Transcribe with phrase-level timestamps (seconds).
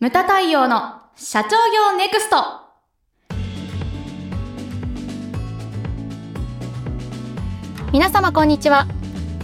[0.00, 2.36] ムタ太陽の社長業ネクスト。
[7.92, 8.86] 皆様こんにちは。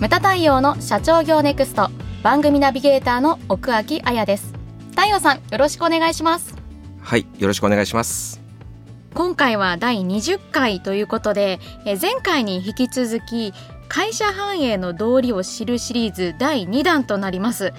[0.00, 1.90] ムタ太陽の社長業ネクスト。
[2.22, 4.54] 番組ナビゲーターの奥脇彩です。
[4.92, 6.54] 太陽さんよろしくお願いします。
[7.02, 8.40] はいよろしくお願いします。
[9.12, 13.52] 今回は第20回ということでえ前回に引き続き
[13.88, 17.74] 会社繁栄の道理を知るシリーズ第2弾となります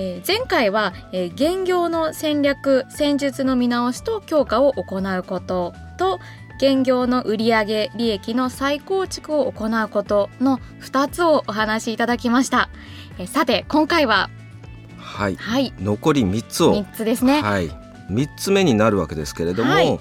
[0.00, 6.20] えー、前回は、えー、現業の戦略戦術の見直しと強化を行うことと
[6.58, 12.68] 現業の売上利益の再構築を行うことの2つをお話しいただきました、
[13.18, 14.30] えー、さて今回は
[14.96, 16.74] はい、はい、残り3つを。
[16.74, 17.68] 3つですね、はい、
[18.08, 19.98] 3つ目になるわけですけれども、はい、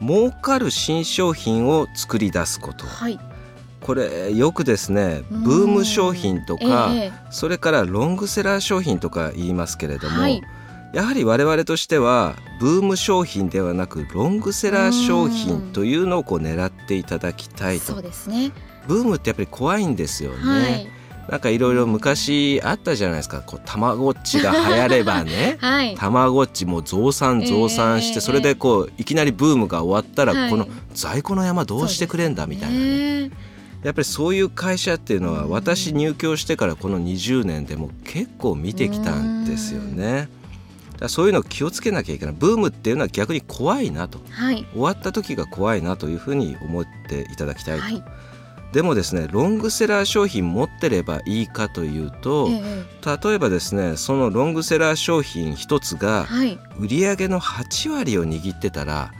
[0.00, 3.18] 儲かる新商品を作り出すこと、はい、
[3.80, 10.42] これよくですねブーム商品とか、えそれからロングセラー商品とか言いますけれども、はい、
[10.92, 17.92] やはり我々としてはブーム商品ではなくロングセラー商品というのをこう狙っていただきたいと。
[17.92, 18.52] そうですね。
[18.86, 20.36] ブームってやっぱり怖いんですよね。
[20.36, 21.00] はい。
[21.30, 23.40] なんかいろいろ昔あったじゃないですか。
[23.40, 33.30] こうたまごっちが流行ればね、 はい、たまごっちも増産増産して、それでこういきなりブームが終わったら、この在庫の山どうしてくれんだみたいなね。
[33.82, 40.28] やっぱりそういう会社っていうのは私入居してからこの20年でも結構見てきたんですよね。
[40.98, 42.34] だそういうのを気をつけなきゃいけない。
[42.38, 47.84] ブームっていうのは逆に怖いなと、はい、終わった時が怖いなというふうに思っていただきたいと。
[47.84, 48.04] はい。
[48.72, 56.28] でもですねロングセラー商品持ってればいいかというと、ええ、例えばですねそのロングセラー商品一つが
[56.78, 59.10] 売上の8割を握ってたら、は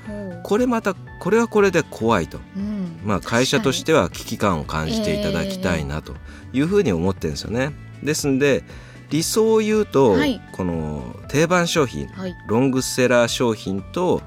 [0.41, 2.70] い、これまたこれはこれで怖いと、うん、
[3.05, 6.15] まあ、会社としては危機感を感じていただきたいなと
[6.53, 7.73] いうふうに思ってるんですよね。
[8.03, 8.65] ですんで
[9.11, 14.23] 理想を言うと、はい、この定番商品、はい、ロングセラー商品と、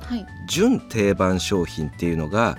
[0.47, 2.57] 準定番商品っていうのが、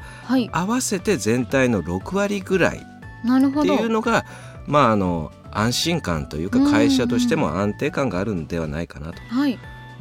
[0.53, 4.25] 合わせて全体の6割ぐらいっていうのが
[4.67, 9.21] まああの安心感というか会社としても安定感があるんではないかなと。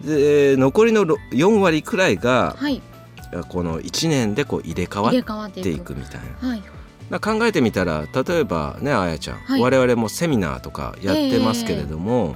[0.04, 2.56] で残りの4割くらいが、
[3.50, 7.20] この1年でこう入れ替わっていくみたいな。
[7.20, 12.36] 考えてみたら例えばねあやちゃん、はい、我々もセミナーとかやってますけれども、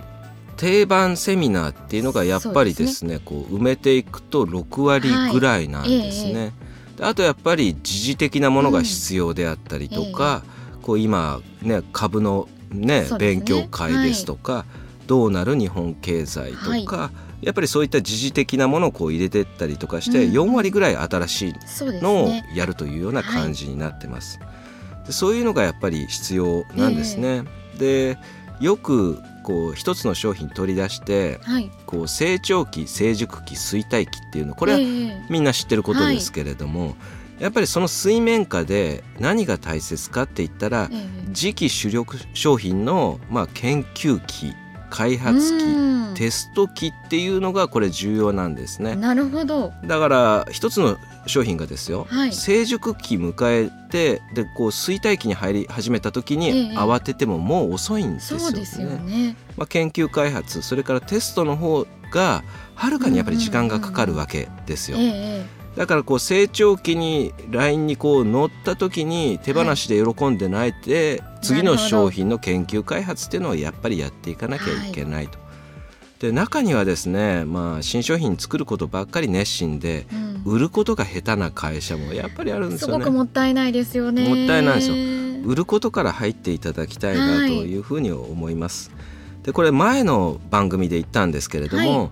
[0.52, 6.34] えー、定番セミナーっていうのがやっぱりですね、ね、こう埋めていくと6割ぐらいなんですね。
[6.34, 6.54] はい。
[6.98, 10.44] えー、あとやっぱり時事的なものが必要であったりとか、
[10.76, 14.66] うん、こう今ね株のね、ね、勉強会ですとか、は
[15.04, 21.54] い、どうなる日本経済とか、やっぱりそういった時事的なものをこう入れていったりとかして、4割ぐらい新しい
[22.02, 24.40] のをやるというような感じになってます。
[25.06, 27.44] でそういうのがやっぱり必要なんですね。
[27.76, 28.18] えー、で
[28.60, 34.80] よくこう一つの商品取り出して、はい、こう成長期成熟期衰退期っていうのこれは
[35.30, 36.94] みんな知ってることですけれども、えーは
[37.40, 44.54] い、やっぱりその水面下で何が大切かって言ったら、えー、次期主力商品のまあ研究期
[44.90, 45.66] 開発期
[46.16, 48.96] テスト期っていうのがこれ重要なんですね。
[48.96, 49.74] なるほど。
[49.86, 58.46] だから一つの商品がですよ、はい、成熟期迎えてでこう衰退期に入り始めた時に慌ててももう遅いんですよね。
[58.46, 59.36] そうですよね。
[59.58, 62.44] まあ、研究開発それからテストの方が
[62.76, 64.98] はるかにやっぱり時間がかかるわけですよ。
[65.76, 75.40] だからこう成長期にラインにこう乗った時に手放しで喜んでないで、はい、次の商品の研究開発っていうのをやっぱりやっていかなきゃいけないと。
[75.40, 75.46] は
[76.20, 80.06] い、で中にはですね、まあ、新商品作ることばっかり熱心で、
[80.46, 82.94] うん、売ることが下手な会社もやっぱりあるんですよね。
[82.94, 84.28] すごくもったいないですよね。
[84.28, 84.96] もったいないですよ。
[85.46, 88.90] 売ることから入っていただきたいなというふうに思います。
[88.90, 88.98] は
[89.44, 92.12] い、でこれ前の番組で言ったんですけれども、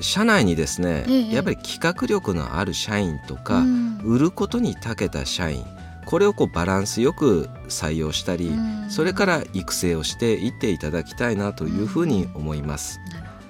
[0.00, 5.64] 社内にですね、ええ、やっぱり企画力のある社員とか、うん、売ることに長けた社員
[6.04, 13.00] これをこうバランスよく採用したり、うん、それから育成をしていっていただきたいなというふうに思います。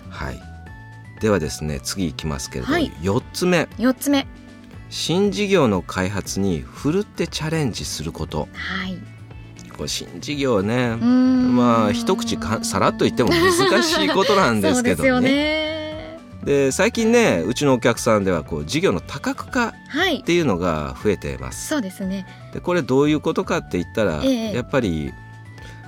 [0.04, 0.40] うん、はい、
[1.20, 4.26] ではですね次いきますけれども、はい、4つ目 ,4 つ目。
[4.90, 8.48] 新事業の開発にふるってチャレンジすること。
[8.52, 8.96] はい。
[9.76, 10.96] これ新事業ね。
[10.96, 15.62] まあ一口かさらっと言っても難しいことなんですけどね。
[16.44, 19.72] で最近ねうちのお客さんではこう事業の多角化っ
[20.24, 21.68] ていうのが増えてます。
[21.68, 22.26] そうですね。
[22.52, 25.12] でこれどういうことかって言ったら、ええ、やっぱり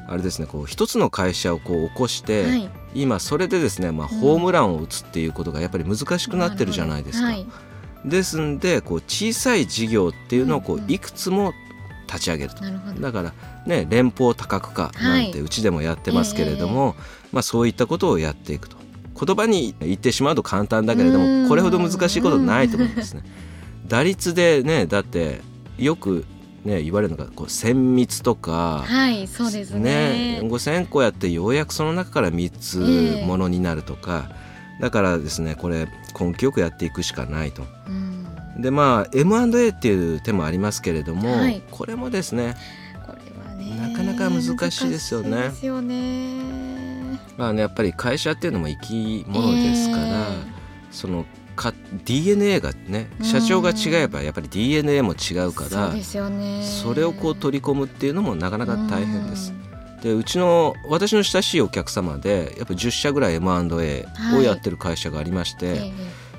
[0.08, 7.26] あれですねこう一つの会社をこう起こして、はい、今それでですね、まあ、ホームランを打つっていうことがやっぱり難しくなってるじゃないですか。
[7.26, 7.46] はい、
[8.04, 11.52] ですんでこう小さい事業っていうのをこういくつも
[12.06, 12.62] 立ち上げると、
[13.00, 13.32] だから
[13.66, 18.85] ね連邦多角化なんてうちでもやってますけれども、え、まあ、そういったことをやっていくと。
[19.18, 23.22] 言葉に言ってしまうと簡単だけれどもこれほど難しいことないと思うんですね。
[23.88, 25.40] 打率でねだって
[25.78, 26.24] よく
[26.66, 34.28] ね、言われるのがこう千密とか、はいそうですねね5,000個やってようやくその中から3つものになるとか、
[34.78, 35.86] えー、だからですねこれ
[36.18, 37.62] 根気よくやっていくしかないと。
[37.86, 38.26] うん、
[38.60, 42.56] でまあ M&A っていう手もありますけれども、はい、これもですね
[43.06, 44.42] これはねなかなか難
[44.72, 45.30] しいですよね。
[45.30, 46.35] ですよね
[47.36, 50.44] まあねやっぱり会社っていうのも生き物ですから、えー、
[50.90, 51.72] そのか
[52.04, 55.92] DNA がね社長が違えばやっぱり DNA も違うから
[56.62, 59.52] それをこう取り込むっていうのもなかなか大変です。
[60.02, 64.06] でうちの私の親しいお客様でやっぱ10社ぐらい M&A
[64.36, 65.92] をやってる会社がありまして、はい、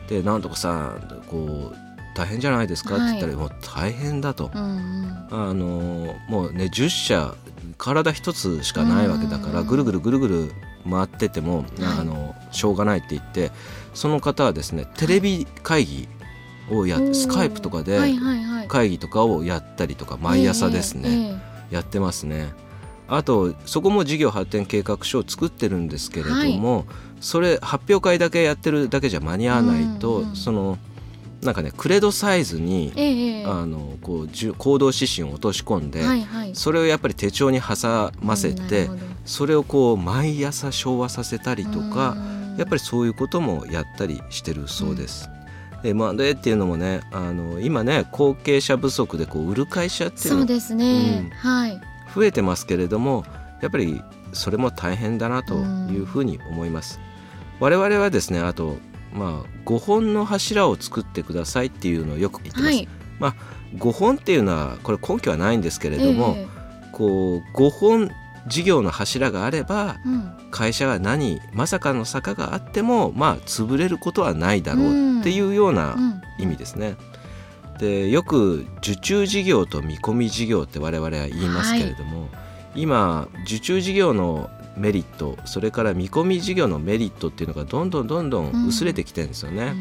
[0.08, 0.96] でなんとかさ
[1.28, 1.76] こう
[2.16, 2.96] 大変じゃないですか？
[2.96, 7.36] って言ったら、はい、もう大変だと、うんうん、あのもうね10社
[7.78, 10.52] 体一つしかないわけだから、ぐるぐるぐるぐる
[10.88, 13.52] 回ってても、あのしょうがないって言って
[13.94, 16.08] その方はですねテレビ会議
[16.70, 18.00] をやスカイプとかで
[18.68, 21.42] 会議とかをやったりとか毎朝ですね、
[21.72, 22.54] やってますね。
[23.10, 26.86] あとそこも事業発展計画書を作ってるんですけれども、
[27.22, 30.78] それ発表会だけやってるだけじゃ間に合わないと、その
[31.42, 38.90] なんかねクレドサイズに、えあのこう行動指針を落とし込んで、はいはい、それをやっぱり手帳に挟ませて、
[39.28, 42.18] それをこう毎朝昭和させたりとか
[42.58, 45.30] やっぱりそういうこともやったりしてるそうです。
[45.84, 51.80] うん、M&A っていうのもねあの今ね後継者不足でこう売る会社っていうのそうですね、うん、はい、
[52.16, 53.26] 増えてますけれども
[53.62, 54.02] やっぱり
[54.34, 57.00] それも大変だなというふうに思います。
[57.60, 58.78] 我々はですねあと
[59.14, 62.74] まあ、5本の柱を作ってくださいっていうのをよく言ってます。
[62.76, 62.88] はい、
[63.20, 63.36] まあ、
[63.76, 68.12] 5本っていうのはこれ根拠はないんですけれども、えー、こう5本
[68.48, 75.96] 事業の柱があれば、うん、会社が何まさかの坂があってもまあ潰れることはないだろうっていうような
[76.40, 76.96] 意味ですね。
[77.80, 82.28] でよく受注事業と見込み事業って我々は言いますけれども、は
[82.76, 88.68] い、今受注事業のメリットそれから見込み事業のメリットっていうのがどんどんどんどん。
[88.68, 89.74] 薄れてきてるんですよね。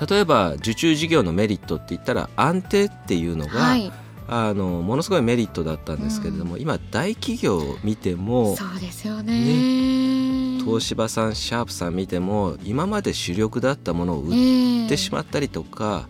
[0.00, 3.92] うん、例えば受注事業のメリットって言ったら安定っていうのが、はい、
[4.32, 16.08] あのものすごいメリットだったんですけれども、うん、今大企業を見てもそうですよね、ね、東芝さんシャープさん見ても今まで主力だったものを売ってしまったりとか、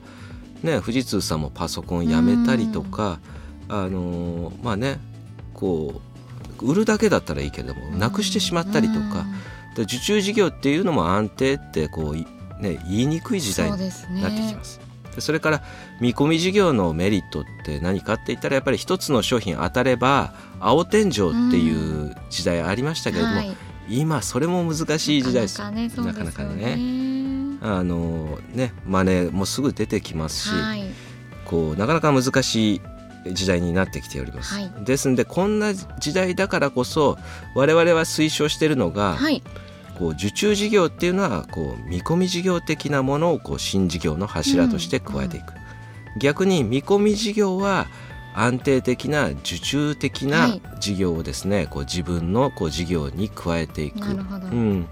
[0.63, 3.21] ね、富士通さんもパソコンやめたりとか、
[3.71, 5.01] うん、あのまあね
[5.55, 6.03] こ
[6.61, 9.25] う売るだけだったらいいけれどもなくしてしまったりとか、
[9.77, 12.17] で受注事業っていうのも安定ってこう、
[12.63, 13.79] ね、言いにくい時代に
[14.21, 14.90] なってきます。
[15.15, 15.63] そそれから
[16.01, 21.13] 見込み事業のメリットって何かって言ったらやっぱり一つの商品当たれば青天井っ
[21.51, 23.57] ていう時代ありましたけれども、うんはい、
[23.89, 27.01] 今それも難しい時代ですなかなかね。
[27.63, 30.85] あのね真似もすぐ出てきますし、はい、
[31.45, 32.81] こうなかなか難しい
[33.33, 37.19] 時代になってきております、はい、ですのでこんな時代だからこそ
[37.55, 39.43] 我々は推奨しているのが、はい、
[40.01, 47.87] こう受注事業っていうのはこう見込み事業的なものをこう新事業の柱として加えていく、うんうん、逆に見込み事業は
[48.35, 53.99] 安定的な受注的な事業をですね、はい、こう自分のこう事業に加えていく。
[53.99, 54.87] なるほど、うん。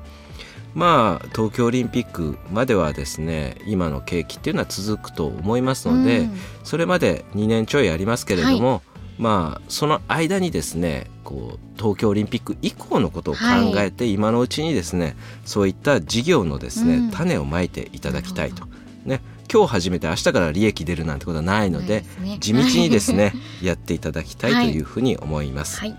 [0.75, 8.81] まあ東京オリンピックまではですね今の景気っていうのは続くと思いますので、うん、それまで2年ちょいありますけれども、はい、
[9.19, 13.41] まあその間にですねこう東京オリンピック以降のことを考
[13.77, 18.67] えて、はい、今のうちにですねそういった事業のですね、うん、種をまいていただきたいと。
[19.05, 19.21] ね、
[19.53, 23.33] 今日始めて明日から利益出るなんてことはないので、ね、地道にですね
[23.63, 25.81] やっていただきたいというふうに思います。
[25.81, 25.97] はい、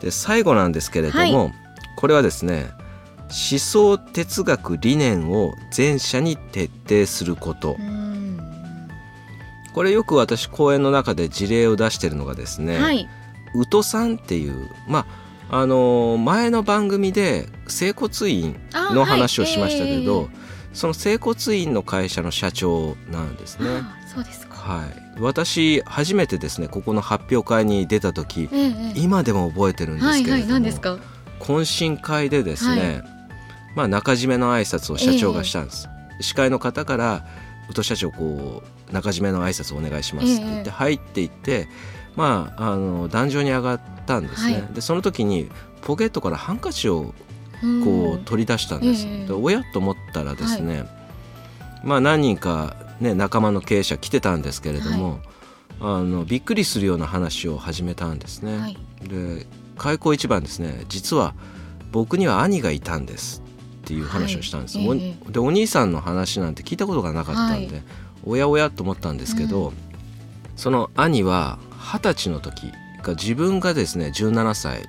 [0.00, 1.52] で最後なんですけれども、
[1.96, 2.70] これはですね
[3.28, 7.76] 思想哲学理念を全社に徹底すること
[9.72, 13.08] これよく私講演の中で事例を出しているのがですね、はい、
[13.54, 20.34] 宇都さんっていうまああのー、前の番組で整骨院の話をしましたけど、はいえ。
[20.34, 20.38] ー、
[20.74, 23.82] その整骨院の会社の社長なんですね。
[24.12, 24.56] そうですか。
[24.56, 30.72] はい、私初めてですねここの発表会に出た時、えー、今でも覚えてるんですけれども、はいはい、
[31.40, 33.04] 懇親会でですね、はい。
[33.74, 37.24] まあ、中締めの挨拶を社長がしたんです、えー、司会の方から
[37.70, 41.68] 宇都社長こう中締めの挨拶お願いしますって言って入っていって、
[42.16, 45.50] まあ、あの壇上に上がったんですね、はい、でその時に
[45.82, 47.14] ポケットからハンカチを
[47.84, 50.88] こう取り出したんです、えー、でおやと思ったらですね、はい、
[51.84, 55.20] まあ何人か、ね、仲間の経営者来てたんですけれども、はい、
[55.80, 58.76] あのびっくりするような話を始めたんですね。
[59.02, 59.46] で
[59.76, 61.34] 開口一番ですね実は
[61.92, 63.42] 僕には兄がいたんです
[63.88, 67.84] っていう話をしたんです、はい、でお兄さんの話なんて聞いたことがなかったんで、はい、
[68.22, 69.74] おやおやと思ったんですけど、うん、
[70.56, 72.70] その兄は二十歳の時
[73.02, 74.86] が自分がですね17歳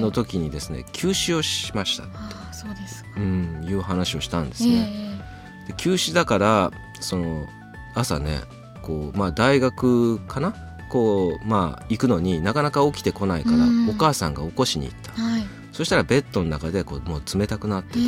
[0.00, 5.18] の時にですね、急死をしましたあそうですうん、いう話をしたんですね。
[5.66, 7.46] で急死だからその
[7.94, 8.42] 朝ね
[8.82, 10.54] こう、まあ、大学かな？
[10.88, 13.56] こう、まあ、行くのになかなか起きてこないから、
[13.90, 15.35] お母さんが起こしに行った、はい、
[15.76, 18.00] そしたらベッドの中でこうもう冷たくなってたと。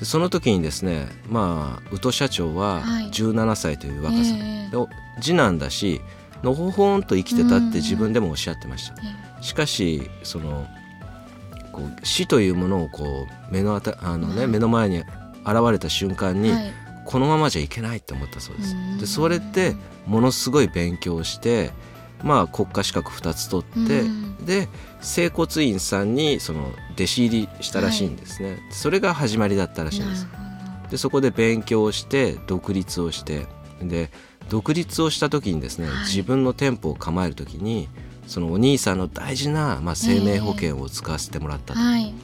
[0.00, 2.82] でその時にですねまあ宇土社長は
[3.12, 4.88] 17歳という若さ、は
[5.20, 6.00] い、次男だし
[6.42, 8.96] のほほんと生きてたって自分でもおっしゃってました。
[9.42, 10.66] しかしその
[11.70, 15.06] こう死というものをこう目のあたあの、ね、目の前に現
[15.70, 16.72] れた瞬間に、はい。
[17.04, 18.74] このままじゃいけないって思ったそうです。
[18.98, 21.70] でそれってものすごい勉強して
[22.26, 24.02] まあ国家資格2つ取って
[24.44, 24.68] で
[25.00, 30.26] 整骨院さんにその弟子入りしたらしいんですね、はい、それが始まりだったらしいんです。
[30.90, 33.46] でそこで勉強して独立をして
[33.82, 34.10] で
[34.48, 37.88] 独立をした時にですね、はい、自分の店舗を構える時に
[38.26, 41.80] そのお兄さんの大事な、まあ、生命保険を使わせてもらったと。
[41.80, 42.14] えーはい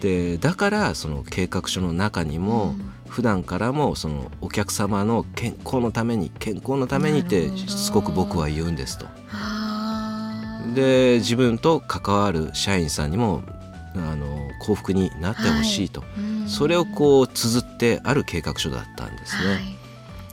[0.00, 2.74] でだからその計画書の中にも、
[3.08, 9.06] 普段からもそのお客様の健康のために健康のためにってすごく僕は言うんですと。
[10.74, 13.42] で自分と関わる社員さんにも
[13.94, 16.06] あの幸福になってほしいと、は
[16.46, 19.52] い、それをこう綴ってある計画書だったんですね。
[19.54, 19.62] はい、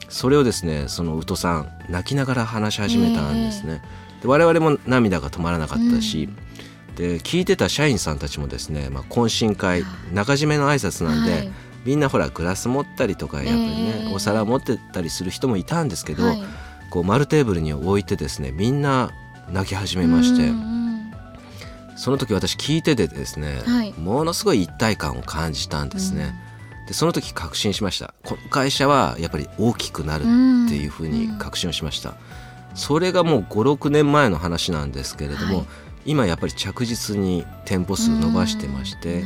[0.08, 3.80] それをですねその宇土さん泣きながら話し始めたんですね。
[4.20, 6.28] で我々も涙が止まらなかったし、
[6.96, 11.52] で聞いてた社員さんたちもですね、まあ、懇親会中締めの挨拶なんで、はい、
[11.84, 16.42] みんなほらグラス持ったりとかやっぱりね、えー、お皿持ってたりする人もいたんですけど、はい、
[16.90, 19.10] こう丸テーブルに置いてですねみんな
[19.50, 20.74] 泣き始めまして。
[21.96, 26.34] その時私聞いててですね、はい、ものすごい一体感を感じたんですね。
[26.86, 28.14] でその時確信しました。
[28.24, 30.24] この会社はやっぱり大きくなるっ
[30.68, 32.14] ていうふうに確信をしました。
[32.74, 35.66] それがもう56年前の話なんですけれども、はい、
[36.06, 39.24] 今やっぱり着実に店舗数伸ばしてまして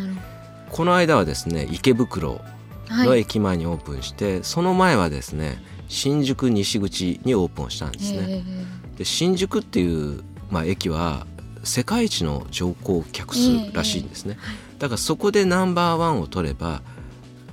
[0.71, 2.41] この間はですね池袋
[2.91, 8.45] の駅前にオープンして、はい、その前はですね新宿西口にオープンしたんですね。
[8.97, 11.27] で新宿っていう、まあ、駅は
[11.65, 14.39] 世界一の乗降客数らしいんですね。
[14.79, 16.83] だからそこでナンバーワンを取れば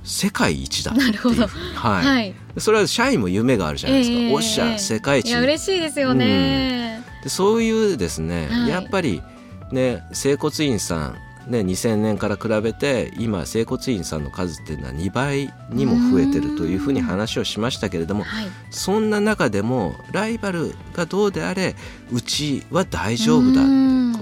[0.04, 1.48] 世界一だっていう。
[1.76, 5.30] はい、はい、それは社員も夢があるじゃないですか、えー、おっしゃ世界一。
[5.30, 6.95] いや嬉しいですよね、うん、
[7.26, 9.24] でそういうですね、はい、やっぱり
[9.72, 11.18] ね整骨院さん
[11.48, 21.76] ね、2000年から比べて今整骨院さんの数っていうのは2倍にも増えてるというふうに話をしましたけれども、はい、そんな中でもライバルがどうであれ
[22.12, 23.62] うちは大丈夫だ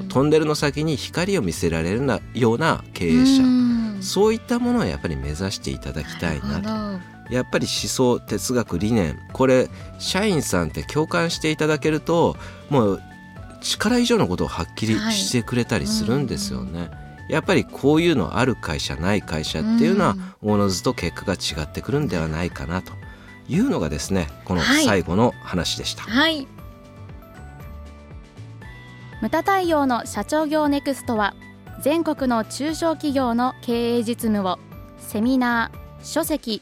[0.09, 3.63] トンネルの先に光を見せられるような経営者。
[4.01, 7.12] そういったものをやっぱり目指していただきたいなと。
[7.29, 9.19] やっぱり思想哲学理念。
[9.33, 12.35] これ社員さんって共感していただけると
[12.69, 13.01] もう
[13.61, 16.79] 力以上のことをはっきりしてくれたりするんですよね。
[16.79, 22.91] はいやっぱりこういうのある会社ない会社っていうのは、おのずと結果が違ってくるんではないかなと。
[23.49, 26.03] いうのがですねこの最後の話でした。
[26.03, 26.47] はい、はい
[29.21, 31.33] ムタ太陽の社長業ネクストは
[31.81, 34.59] 全国の中小企業の経営実務を
[34.97, 36.61] セミナー、書籍、